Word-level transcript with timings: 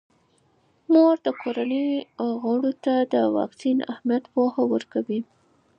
مور 0.91 1.15
د 1.25 1.27
کورنۍ 1.41 1.89
غړو 2.43 2.71
ته 2.83 2.93
د 3.13 3.15
واکسین 3.37 3.77
اهمیت 3.91 4.23
پوهه 4.33 4.61
ورکوي. 4.73 5.19